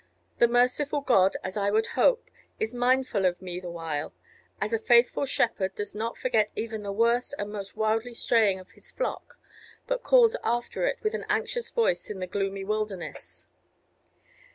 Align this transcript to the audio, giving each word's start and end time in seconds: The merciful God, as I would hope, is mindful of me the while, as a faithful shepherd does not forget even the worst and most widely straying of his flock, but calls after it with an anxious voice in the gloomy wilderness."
The 0.39 0.47
merciful 0.47 1.01
God, 1.01 1.37
as 1.43 1.55
I 1.55 1.69
would 1.69 1.85
hope, 1.85 2.31
is 2.59 2.73
mindful 2.73 3.23
of 3.23 3.39
me 3.39 3.59
the 3.59 3.69
while, 3.69 4.13
as 4.59 4.73
a 4.73 4.79
faithful 4.79 5.27
shepherd 5.27 5.75
does 5.75 5.93
not 5.93 6.17
forget 6.17 6.49
even 6.55 6.81
the 6.81 6.91
worst 6.91 7.35
and 7.37 7.51
most 7.51 7.77
widely 7.77 8.15
straying 8.15 8.59
of 8.59 8.71
his 8.71 8.89
flock, 8.89 9.37
but 9.85 10.01
calls 10.01 10.35
after 10.43 10.87
it 10.87 10.97
with 11.03 11.13
an 11.13 11.27
anxious 11.29 11.69
voice 11.69 12.09
in 12.09 12.17
the 12.17 12.25
gloomy 12.25 12.63
wilderness." 12.63 13.45